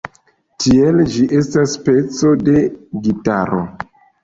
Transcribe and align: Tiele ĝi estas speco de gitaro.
Tiele 0.63 1.05
ĝi 1.17 1.25
estas 1.41 1.75
speco 1.77 2.33
de 2.49 2.65
gitaro. 3.07 3.63